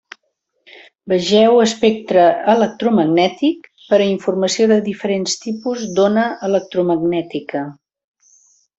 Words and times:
Vegeu 1.11 1.59
Espectre 1.65 2.23
electromagnètic 2.55 3.69
per 3.93 3.99
a 4.01 4.09
informació 4.15 4.69
de 4.75 4.81
diferents 4.91 5.39
tipus 5.47 5.87
d'ona 6.01 6.27
electromagnètica. 6.53 7.67